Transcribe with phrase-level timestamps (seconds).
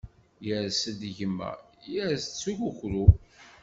[0.47, 1.51] Yers-d gma,
[1.91, 3.05] yers-d s ukukru.